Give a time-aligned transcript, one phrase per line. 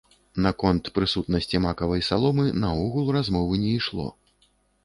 [0.45, 4.07] Наконт прысутнасці макавай саломы наогул размовы не ішло.